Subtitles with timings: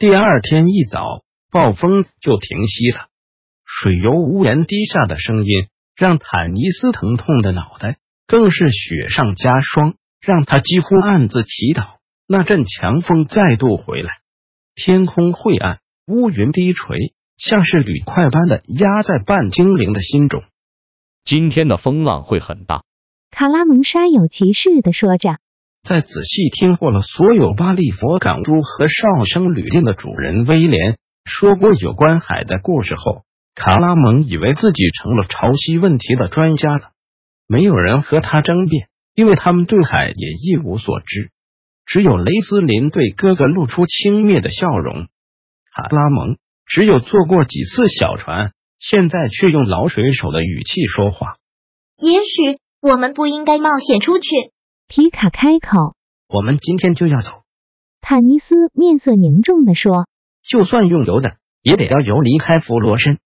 [0.00, 3.08] 第二天一早，暴风就停息了。
[3.66, 5.50] 水由屋檐滴下的声音，
[5.94, 14.10] 让坦尼斯疼痛的脑袋更是雪上加霜，让他几乎暗自祈祷那阵强风再度回来。
[14.74, 20.42] 天空晦暗，乌云低垂，像是铝块般的压在半精灵的心中。
[21.24, 22.84] 今天的风浪会很大，
[23.30, 25.36] 卡拉蒙煞有其事的说着。
[25.82, 33.22] 在仔细听过了所有巴利佛港珠和哨声旅店的主人威廉说过有关海的故事后，
[33.54, 36.90] 卡拉蒙以为自己成了潮汐问题的专家了。
[37.46, 41.30] 没有人和他争辩，因为他们对海也一无所知。
[41.86, 45.08] 只有雷斯林对哥哥露出轻蔑的笑容。
[45.74, 51.36] 卡拉蒙只有坐过几次小船，现在却用老水手的语气说话。
[51.98, 54.28] 也许我们不应该冒险出去。
[54.92, 55.94] 皮卡开口
[56.26, 57.28] ：“我们今天就要走。”
[58.02, 60.08] 坦尼斯面色凝重的说
[60.42, 63.20] ：“就算用油的，也得要油离开弗罗申。”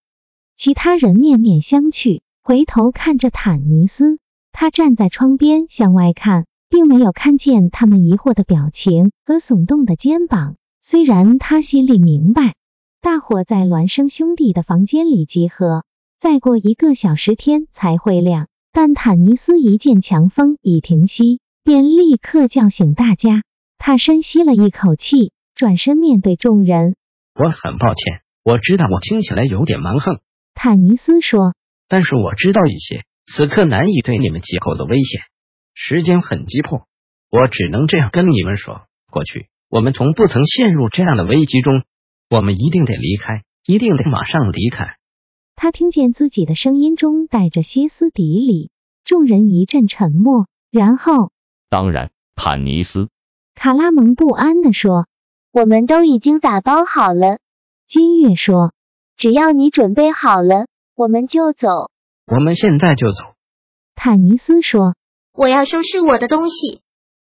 [0.55, 4.19] 其他人面面相觑，回头看着坦尼斯。
[4.51, 10.57] 他站在窗边向外看，并没有看见他们疑惑的表情和耸动的肩膀。
[10.79, 12.53] 虽然他心里明白，
[13.01, 15.83] 大伙在孪生兄弟的房间里集合，
[16.19, 21.39] 再过一个小时天才会亮，但坦尼斯一见强风已停息。
[21.65, 23.41] 便立刻叫醒大家。
[23.79, 26.95] 他深吸了一口气，转身面对众人
[27.33, 30.19] ：“我很抱歉，我知道我听起来有点蛮横。”
[30.53, 31.55] 坦尼斯说
[31.89, 35.21] ：“但是我知道一些此刻难以对你们解构的危险。
[35.73, 36.85] 时间很急迫，
[37.31, 41.81] 我只能这样跟你们说：过去我们从不曾陷入这样的危机中。
[42.29, 44.97] 我们一定得离开，一定得马上离开。”
[45.57, 48.69] 他听见自己的声音中带着歇斯底里，
[49.03, 51.31] 众人一阵沉默，然后。
[51.69, 53.09] 当然，坦尼斯。
[53.53, 55.07] 卡拉蒙不安地说
[55.51, 57.39] ：“我们都已经打包好了。”
[57.87, 58.73] 金月说
[59.15, 61.89] ：“只要你准备好了，我们就走。”
[62.27, 63.35] 我们现在就走。
[63.95, 64.95] 坦尼斯说
[65.31, 66.81] ：“我要收拾我的东西。”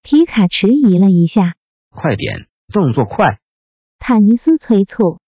[0.01, 1.55] 皮卡迟疑了一下
[1.91, 3.39] ：“快点，动作快！”
[3.99, 5.19] 坦尼斯催促：“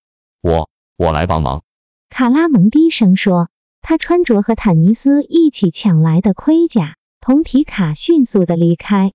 [0.42, 1.64] 我，我来帮忙。”
[2.09, 3.50] 卡拉蒙低声说
[3.82, 9.12] ：“他穿着和坦尼斯一起抢来的盔甲。”同提卡迅速的离开。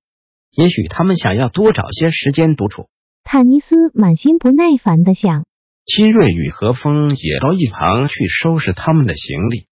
[0.56, 2.88] 也许他们想要多找些时间独处。
[3.24, 5.44] 坦尼斯满心不耐烦的想。
[5.86, 9.66] 希瑞与何风也到一旁去收拾他们的行李。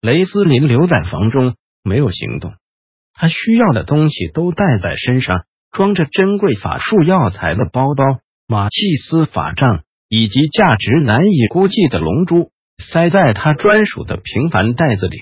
[0.00, 1.54] 雷斯林留在房中
[1.84, 2.54] 没有行动。
[3.14, 8.04] 他需要的东西都带在身上，装着珍贵法术药材的包包、
[8.48, 15.18] 马契斯法杖以及价值难以估计的龙珠，塞在他专属的平凡袋子里。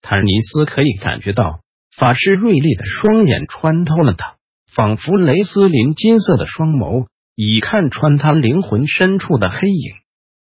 [0.00, 1.60] 坦尼斯可以感觉到。
[1.98, 4.36] 法师锐利的双眼穿透了他，
[4.72, 9.94] 仿佛雷斯林金色的双眸已看穿他灵魂深处的黑影。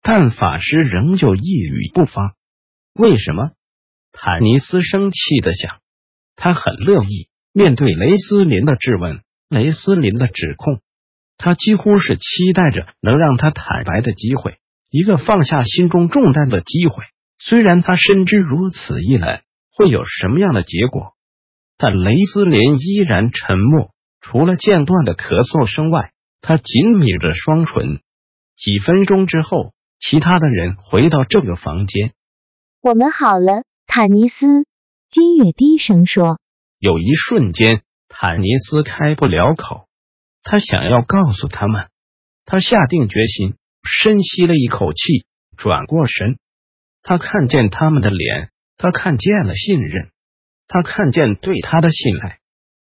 [0.04, 2.36] 但法师仍旧一语不发。
[2.94, 3.50] 为什么？
[4.12, 5.80] 坦尼斯生气的想。
[6.36, 10.80] 他很乐意面对雷斯林的质问，雷斯林的指控。
[11.38, 14.60] 他几乎是期待着能让他坦白的机会，
[14.92, 17.04] 一个放下心中重担的机会。
[17.40, 19.42] 虽然他深知如此一来
[19.76, 21.14] 会有什么样的结果。
[21.84, 28.02] 但雷斯林依然沉默，除了间断的咳嗽声外，他紧抿着双唇。
[28.56, 32.14] 几分钟之后，其他的人回到这个房间。
[32.84, 34.68] 我们好了，坦尼斯。
[35.10, 36.38] 金月低声说。
[36.78, 39.88] 有一瞬间，坦尼斯开不了口。
[40.44, 41.88] 他想要告诉他们，
[42.46, 45.26] 他下定决心，深吸了一口气，
[45.58, 46.38] 转过身。
[47.02, 50.12] 他看见他们的脸，他看见了信任。
[50.74, 52.40] 他看见对他的信赖，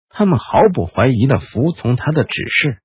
[0.08, 2.80] 他们毫不怀疑的服从他的指示。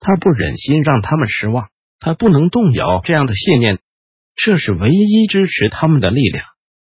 [0.00, 1.68] 他不忍心让他们失望，
[2.00, 3.78] 他不能动摇这样的信念，
[4.34, 6.44] 这是唯一支持他们的力量。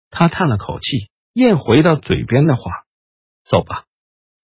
[0.08, 2.62] 他叹了口气，咽回到嘴边的话
[3.46, 3.84] ：“走吧。”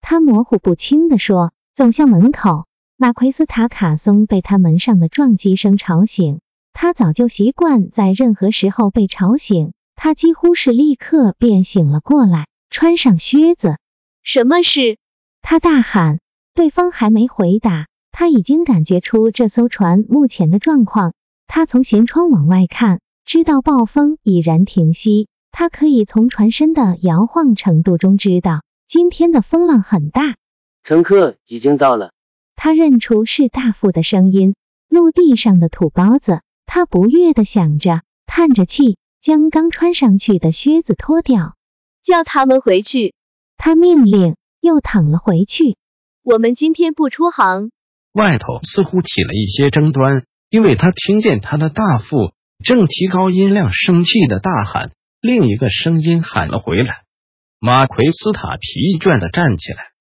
[0.01, 2.67] 他模糊不清的说，走向门口。
[2.95, 6.41] 马奎斯塔卡松被他门上的撞击声吵醒，
[6.73, 12.48] 他早就习惯在任何时候被吵醒，他几乎是立刻便醒了过来。
[12.69, 13.77] 穿上靴子，
[14.23, 14.97] 什么事？
[15.41, 16.19] 他大喊。
[16.55, 21.13] 对方还没回答，他已经感觉出这艘船目前的状况。
[21.47, 25.29] 他从舷窗往外看，知道暴风已然停息。
[25.51, 30.35] 他可以从船身的摇晃程度中知道，今天的风浪很大。
[30.83, 32.11] 乘客已经到了。
[32.55, 34.55] 他认出是大副的声音。
[34.89, 41.55] 陆地上的土包子，他不悦的想着，叹着气，将刚穿上去的靴子脱掉，
[42.09, 43.13] 叫他们回去。
[43.55, 45.77] 他命令，又躺了回去。
[46.23, 47.69] 我们今天不出航。
[48.13, 52.33] 外头似乎起了一些争端，因为他听见他的大副
[52.63, 54.91] 正提高音量，生气的大喊。
[55.21, 57.03] 另一个声音喊了回来。
[57.59, 59.91] 马奎斯塔疲倦的站起来。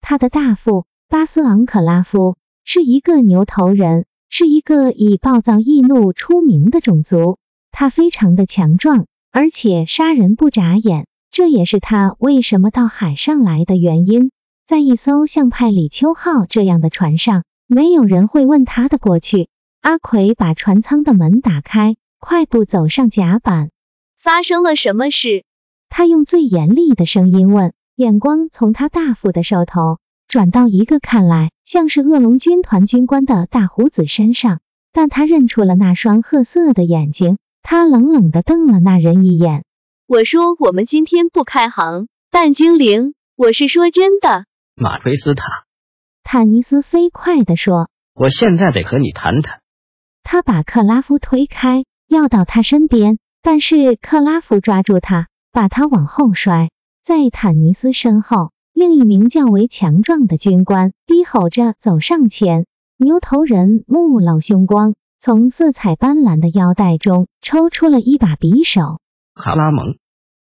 [0.00, 7.38] 他的大副巴斯昂克拉夫是一个牛头人，是一个以暴躁易怒出名的种族。
[7.72, 14.30] 他非常的强壮，而且杀人不眨眼，这也是他为什么到海上来的原因。
[14.66, 19.48] 在一艘像派里秋号这样的船上，没有人会问他的过去。
[19.80, 23.70] 阿奎把船舱的门打开，快步走上甲板。
[24.18, 25.44] 发生了什么事？
[25.88, 29.98] 他用最严厉的声音问，眼光从他大副的手头
[30.28, 34.60] 转到一个看来像是恶龙军团军官的大胡子身上，
[34.92, 37.38] 但他认出了那双褐色的眼睛。
[37.62, 39.64] 他冷冷的瞪了那人一眼。
[40.10, 44.44] 我说我们今天不开行，半精灵，我是说真的。
[44.74, 45.44] 马奎斯塔，
[46.24, 49.60] 坦尼斯飞快地说：“我现在得和你谈谈。”
[50.24, 53.18] 他把克拉夫推开，要到他身边。
[53.40, 56.70] 但是克拉夫抓住他，把他往后摔。
[57.04, 62.66] 在坦尼斯身后，另一名较为强壮的军官低吼着走上前。
[62.96, 68.98] 牛头人目露凶光，从色彩斑斓的腰带中抽出了一把匕首。
[69.40, 69.96] 卡拉蒙，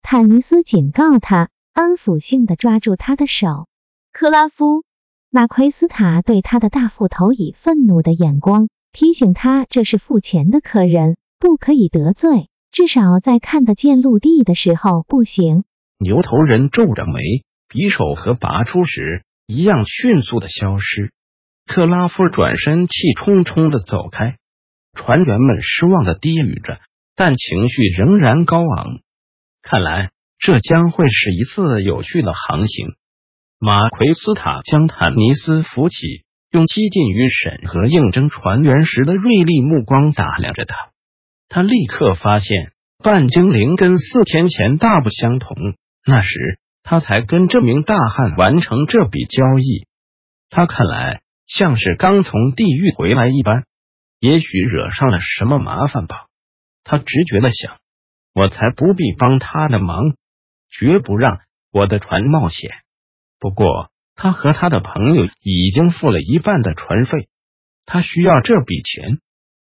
[0.04, 3.68] 坦尼斯警告他，安抚性的抓住他的手。
[4.14, 4.84] 克拉夫，
[5.32, 12.48] 马奎斯塔对他的大斧头以愤怒的眼光，提醒他这是付钱的客人，不可以得罪。
[12.72, 15.64] 至少在看得见陆地的时候不行。
[15.98, 17.20] 牛头人皱着眉，
[17.70, 21.12] 匕首和拔出时一样迅速的消失。
[21.66, 24.36] 克拉夫转身，气冲冲的走开。
[24.94, 26.80] 船员们失望的低语着，
[27.16, 29.00] 但情绪仍然高昂。
[29.62, 32.88] 看来这将会是一次有趣的航行。
[33.58, 40.76] 马奎斯塔将坦尼斯扶起，用激进于审核应征船员时的锐利目光打量着他。
[41.48, 45.56] 他立刻发现半精灵跟四天前大不相同。
[46.06, 49.88] 那时他才跟这名大汉完成这笔交易。
[50.50, 53.64] 他看来像是刚从地狱回来一般，
[54.20, 56.28] 也许惹上了什么麻烦吧。
[56.86, 57.80] 他直觉的想：
[58.34, 60.16] 我才不必帮他的忙，
[60.70, 61.40] 绝不让
[61.70, 62.72] 我的船冒险。
[63.40, 67.28] 不过他和他的朋友已经付了一半的船费，
[67.86, 69.20] 他需要这笔钱。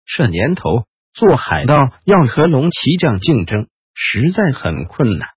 [0.05, 0.87] 这年头。
[1.13, 5.29] 做海盗要和龙骑将竞争，实在很困难。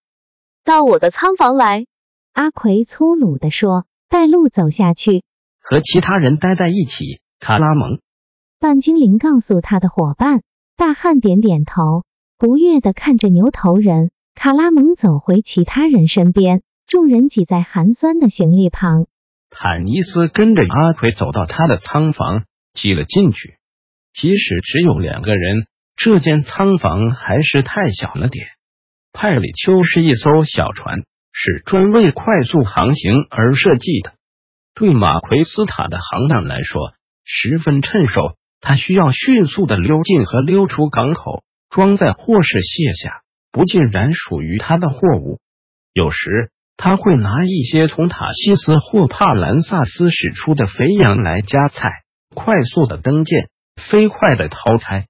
[0.62, 1.86] 到我的仓房来，
[2.34, 5.22] 阿奎粗鲁的说，带路走下去，
[5.58, 7.22] 和其他人待在一起。
[7.38, 7.98] 卡拉蒙，
[8.58, 10.42] 半精灵告诉他的伙伴。
[10.80, 12.04] 大汉点点头，
[12.38, 14.12] 不悦的看着牛头人。
[14.34, 19.04] 卡拉蒙走回其他人身边，众人挤在寒酸的行李旁。
[19.50, 23.58] 坦尼斯跟着阿奎走到他的仓房，挤了进去。
[24.14, 25.66] 即使只有两个人。
[25.96, 28.46] 这间仓房还是太小了点。
[29.12, 34.14] 派里丘是一艘小船，是专为快速航行而设计的。
[34.74, 38.38] 对马奎斯塔的行当来说，十分趁手。
[38.60, 45.40] 他需要迅速的溜进和溜出港口，装载或是卸下不尽然属于他的货物。
[45.92, 51.88] 有时他会拿一些从塔西斯或帕兰萨斯驶出的肥羊来夹菜，
[52.34, 55.06] 快速的登舰，飞快的掏开。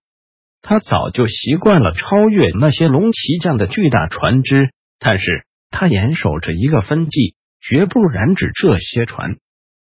[0.62, 9.37] 他早就习惯了超越那些龙骑将的巨大船只，但是他严守着一个分际，绝不染指这些船。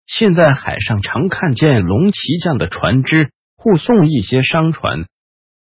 [0.06, 3.30] 现在海上常看见龙骑将的船只
[3.64, 5.06] 护送一些商船。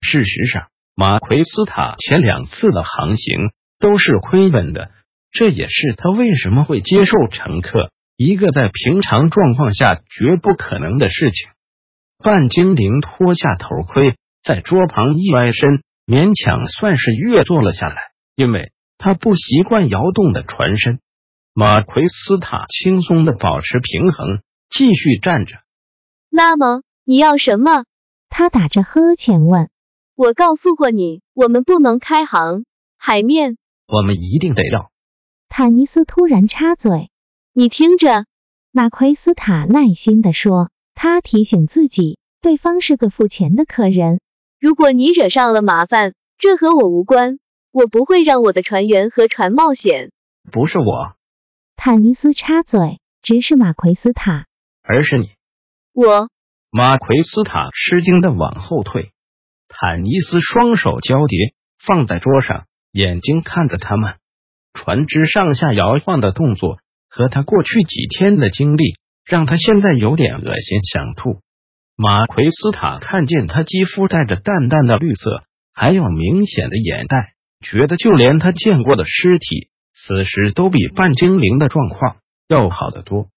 [0.02, 4.90] 事实上，马奎斯塔前两次的航行都是亏本的，
[5.32, 11.48] 这也是他为什么会接受乘客一个在平常状况下绝不可能的事情。
[12.22, 14.14] 半精灵脱下头盔。
[14.44, 17.96] 在桌旁一歪身，勉强算是跃坐了下来，
[18.36, 21.00] 因为他不习惯摇动的船身。
[21.54, 25.60] 马奎斯塔轻松的保持平衡，继续站着。
[26.30, 27.86] 那么你要什么？
[28.36, 29.70] 他打着呵欠问。
[30.16, 32.64] 我告诉过你，我们不能开航。
[32.98, 34.90] 海面，我们一定得要。
[35.48, 37.10] 坦尼斯突然插嘴
[37.54, 38.26] ：“你听着。”
[38.74, 44.20] 马奎斯塔耐心的说：“他提醒自己，对方是个付钱的客人。
[44.58, 47.38] 如果你惹上了麻烦，这和我无关，
[47.70, 50.10] 我不会让我的船员和船冒险。
[50.50, 51.14] 不是我，
[51.76, 54.46] 坦尼斯插嘴，直视马奎斯塔。
[54.82, 55.30] 而是你。
[55.92, 56.30] 我
[56.76, 59.12] 马奎斯塔吃惊的往后退，
[59.68, 64.16] 坦尼斯双手交叠放在桌上，眼睛看着他们。
[64.72, 66.78] 船只上下摇晃的动作
[67.08, 71.42] 和他过去几天的经历，让他现在有点恶心，想吐。
[71.94, 82.16] 马奎斯塔看见他肌肤带着淡淡的绿色，还有明显的眼袋，觉得就连他见过的尸体，此时都比半精灵的状况
[82.48, 83.28] 要好得多。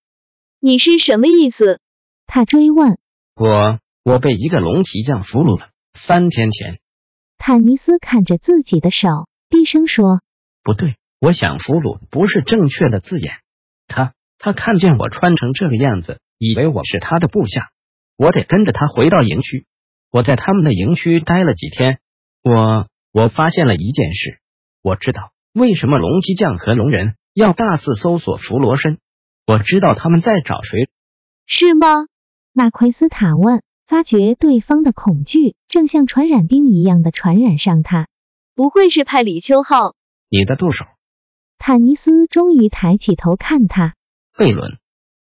[0.60, 1.80] 你是什么意思？
[2.26, 2.98] 他追问。
[3.40, 6.80] 我我被一个龙骑将俘虏了，三天前。
[7.38, 9.10] 坦尼斯看着自己的手，
[9.48, 10.22] 低声说
[10.66, 13.34] ：“不对，我想俘虏不是正确的字眼。
[13.88, 17.70] 他他看见我穿成这个样子，以为我是他的部下。
[18.18, 19.68] 我得跟着他回到营区。
[20.10, 22.00] 我在他们的营区待了几天，
[22.42, 24.40] 我我发现了一件事。
[24.82, 28.98] 我知道为什么龙骑将和龙人要大肆搜索弗罗申。
[29.46, 30.90] 我知道他们在找谁。
[31.46, 32.08] 是吗？
[32.58, 38.08] 马奎斯塔问，发觉对方的恐惧正像传染病一样的传染上他。
[38.56, 39.94] 不会是派里秋号？
[40.28, 40.84] 你的助手
[41.60, 43.94] 坦尼斯终于抬起头看他。
[44.36, 44.80] 贝伦，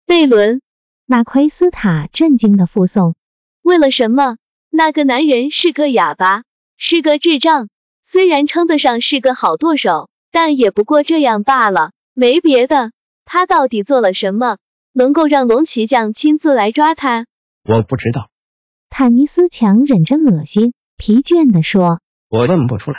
[0.04, 0.61] 贝伦。
[1.07, 3.14] 马奎斯塔震惊的附送。
[3.62, 4.37] 为了什么？
[4.69, 6.43] 那个男人是个哑巴，
[6.76, 7.71] 是个智障。
[8.02, 12.93] 虽然称得上是个好舵手，但也不过这样罢了，没别的。
[13.25, 14.59] 他到底做了什么？
[14.94, 17.26] 能够让龙骑将亲自来抓他？
[17.64, 18.30] 我不知道。
[18.88, 22.98] 坦尼斯强忍着恶心，疲倦的说：“我问不出来，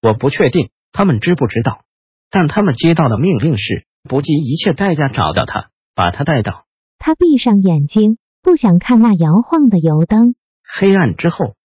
[0.00, 1.84] 我不确定他们知不知道。
[2.30, 6.64] 但他们接到的命令是不计一切代价找到他，把他带到。”
[6.98, 10.34] 他闭上眼睛，不想看那摇晃的油灯。
[10.66, 11.56] 黑暗之后，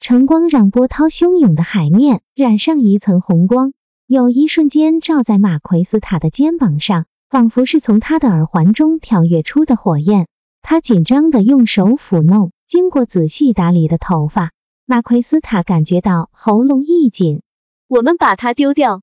[0.00, 3.72] 晨光让波涛汹涌的海面染上一层红光，
[4.08, 7.06] 有一瞬间照在马奎斯塔的肩膀上。
[7.30, 10.26] 仿佛是从他的耳环中跳跃出的火焰，
[10.62, 14.50] 他紧张的用手抚弄经过仔细打理的头发。
[14.84, 17.42] 马奎斯塔感觉到喉咙一紧。
[17.86, 19.02] 我们把它丢掉，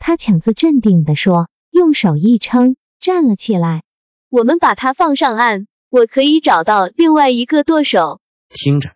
[0.00, 3.84] 他强自镇定的说，用手一撑，站了起来。
[4.28, 8.20] 我们把它放上岸，我可以找到另外一个舵手。
[8.48, 8.90] 听着，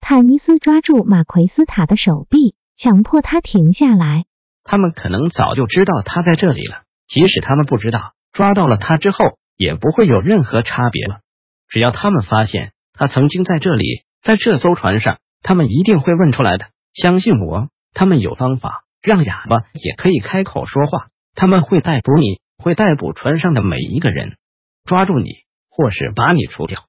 [0.00, 4.26] 坦尼斯抓住马奎斯塔的手臂，强迫他停下来。
[4.62, 6.84] 他们可能早就知道他在这里了。
[7.12, 9.18] 即使他们不知道，抓到了他之后
[9.58, 11.20] 也不会有任何差别了。
[11.68, 16.70] 只要他们发现他曾经在这里，在这艘船上，他们一定会问出来的。
[16.94, 21.08] 相信我，他们有方法让哑巴也可以开口说话。
[21.34, 24.38] 他们会逮捕你，会逮捕船上的每一个人，
[24.84, 25.30] 抓住你，
[25.68, 26.84] 或是把你除掉。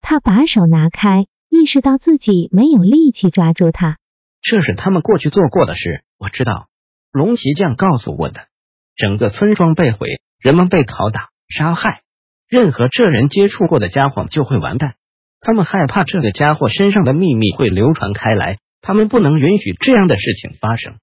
[0.00, 3.98] 他把手拿开，意识到自己没有力气抓住他。
[4.42, 6.04] 这是他们过去做过的事。
[6.18, 6.68] 我知道，
[7.10, 8.46] 龙骑将告诉我的。
[8.96, 12.00] 整个村庄被毁，人们被拷打、杀害，
[12.48, 14.94] 任何这人接触过的家伙就会完蛋。
[15.38, 20.96] 他们害怕这个家伙身上的秘密会流传开来，他们不能允许这样的事情发生。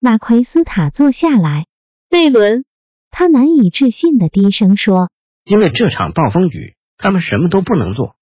[0.00, 1.66] 马奎斯塔坐下来，
[2.08, 2.64] 贝伦，
[3.10, 5.10] 他难以置信的低声说
[5.44, 8.16] ：“因为这场暴风雨，他们什么都不能做。”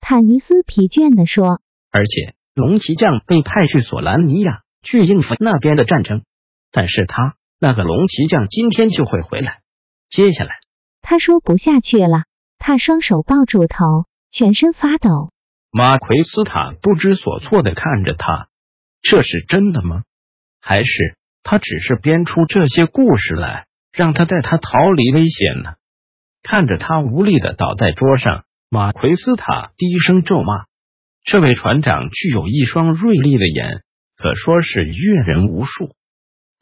[0.00, 1.60] 坦尼斯疲倦的说
[1.92, 6.22] ：“而且龙骑将被派去索兰尼亚去应付那边的战争，
[6.72, 9.62] 但是他。”那个龙骑将今天就会回来。
[10.10, 10.50] 接下来，
[11.00, 12.24] 他说不下去了，
[12.58, 15.32] 他双手抱住头，全身发抖。
[15.70, 18.48] 马奎斯塔不知所措的看着他，
[19.00, 20.02] 这是真的吗？
[20.60, 20.92] 还是
[21.42, 25.76] 他只是编出这些故事来，让他带他逃离危险呢？
[26.42, 30.66] 看着他无力的倒在桌上，马奎斯塔低声咒骂
[31.24, 33.84] ：“这位船长具有一双锐利的眼，
[34.18, 35.94] 可说是阅人无数。”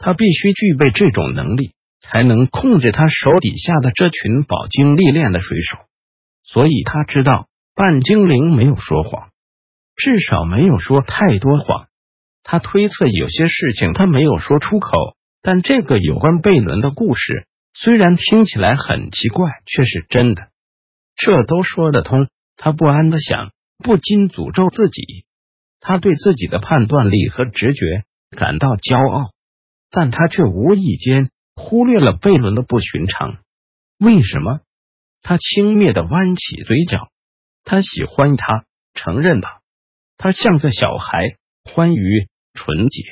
[0.03, 5.79] 他必须具备这种能力，才能控制他手底下的这群饱经历练的水手。
[6.43, 9.31] 所以他知道半精灵没有说谎，
[9.97, 11.87] 至少没有说太多谎。
[12.43, 20.49] 他推测有些事情他没有说出口，但这个有关贝伦的故事虽然听起来很奇怪，却是真的。
[21.15, 22.27] 这都说得通。
[22.57, 25.25] 他不安的想，不禁诅咒自己。
[25.79, 28.03] 他对自己的判断力和直觉
[28.37, 29.31] 感到骄傲。
[29.93, 33.37] 但他却无意间忽略了贝伦的不寻常。
[33.99, 34.61] 为什么？
[35.23, 37.11] 他轻蔑的弯起嘴角。
[37.63, 39.61] 他喜欢他，承认吧。
[40.17, 43.03] 他像个小孩，欢愉纯洁。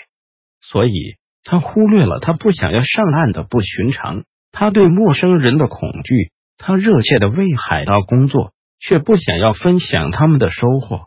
[0.60, 4.24] 所以他忽略了他不想要上岸的不寻常。
[4.50, 6.32] 他对陌生人的恐惧。
[6.62, 11.06] 他热切的为海盗工作，却不想要分享他们的收获。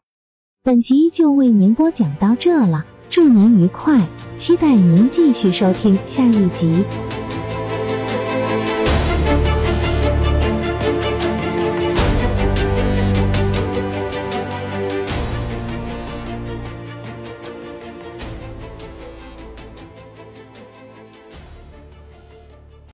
[0.63, 4.01] 本集就为您播讲到这了，祝您愉快，
[4.35, 6.83] 期待您继续收听下一集。